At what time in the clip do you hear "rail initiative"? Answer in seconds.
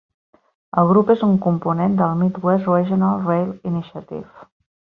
3.29-4.35